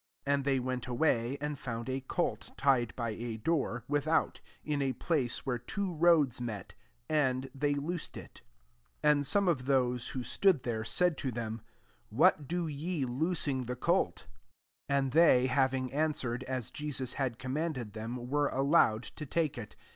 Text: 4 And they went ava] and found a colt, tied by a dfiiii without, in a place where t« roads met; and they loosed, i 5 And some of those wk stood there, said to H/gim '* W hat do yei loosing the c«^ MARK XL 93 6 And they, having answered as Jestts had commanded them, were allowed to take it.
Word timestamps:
4 0.25 0.33
And 0.33 0.45
they 0.45 0.59
went 0.59 0.89
ava] 0.89 1.37
and 1.39 1.59
found 1.59 1.87
a 1.87 2.01
colt, 2.01 2.53
tied 2.57 2.91
by 2.95 3.11
a 3.11 3.37
dfiiii 3.37 3.83
without, 3.87 4.41
in 4.63 4.81
a 4.81 4.93
place 4.93 5.45
where 5.45 5.59
t« 5.59 5.79
roads 5.79 6.41
met; 6.41 6.73
and 7.07 7.51
they 7.53 7.75
loosed, 7.75 8.17
i 8.17 8.21
5 8.21 8.29
And 9.03 9.27
some 9.27 9.47
of 9.47 9.65
those 9.67 10.09
wk 10.13 10.25
stood 10.25 10.63
there, 10.63 10.83
said 10.83 11.19
to 11.19 11.27
H/gim 11.27 11.61
'* 11.83 12.09
W 12.11 12.23
hat 12.25 12.47
do 12.47 12.67
yei 12.67 13.05
loosing 13.05 13.65
the 13.65 13.75
c«^ 13.75 13.81
MARK 13.81 13.81
XL 13.83 13.91
93 13.91 14.15
6 14.15 14.25
And 14.89 15.11
they, 15.11 15.45
having 15.45 15.93
answered 15.93 16.43
as 16.45 16.71
Jestts 16.71 17.13
had 17.21 17.37
commanded 17.37 17.93
them, 17.93 18.27
were 18.27 18.47
allowed 18.49 19.03
to 19.03 19.27
take 19.27 19.55
it. 19.59 19.75